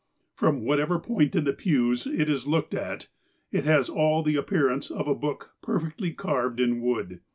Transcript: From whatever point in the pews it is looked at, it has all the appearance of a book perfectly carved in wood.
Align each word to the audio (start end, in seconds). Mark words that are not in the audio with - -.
From 0.33 0.65
whatever 0.65 0.97
point 0.97 1.35
in 1.35 1.43
the 1.43 1.53
pews 1.53 2.07
it 2.07 2.27
is 2.27 2.47
looked 2.47 2.73
at, 2.73 3.07
it 3.51 3.65
has 3.65 3.87
all 3.87 4.23
the 4.23 4.35
appearance 4.35 4.89
of 4.89 5.07
a 5.07 5.13
book 5.13 5.51
perfectly 5.61 6.11
carved 6.11 6.59
in 6.59 6.81
wood. 6.81 7.19